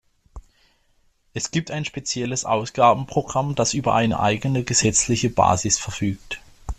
Es 1.35 1.51
gibt 1.51 1.69
ein 1.69 1.85
spezielles 1.85 2.43
Ausgabenprogramm, 2.43 3.53
das 3.53 3.75
über 3.75 3.93
eine 3.93 4.19
eigene 4.19 4.63
gesetzliche 4.63 5.29
Basis 5.29 5.77
verfügt. 5.77 6.41